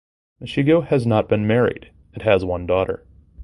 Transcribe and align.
Mashego 0.41 0.83
has 0.87 1.05
not 1.05 1.29
been 1.29 1.45
married 1.45 1.91
and 2.15 2.23
has 2.23 2.43
one 2.43 2.65
daughter. 2.65 3.05